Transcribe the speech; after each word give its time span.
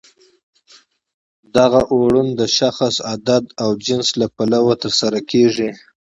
دغه 1.55 1.81
اوړون 1.93 2.27
د 2.39 2.41
شخص، 2.57 2.95
عدد 3.11 3.43
او 3.61 3.69
جنس 3.85 4.07
له 4.19 4.27
پلوه 4.35 4.73
ترسره 4.83 5.19
کیږي. 5.31 5.69